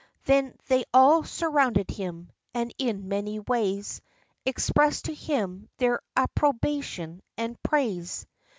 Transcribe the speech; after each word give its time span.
Then 0.25 0.55
they 0.67 0.83
all 0.95 1.23
surrounded 1.23 1.91
him, 1.91 2.31
and, 2.55 2.73
in 2.79 3.07
many 3.07 3.37
ways, 3.37 4.01
Expressed 4.47 5.05
to 5.05 5.13
him 5.13 5.69
their 5.77 5.99
approbation 6.17 7.21
and 7.37 7.61
praise. 7.61 8.25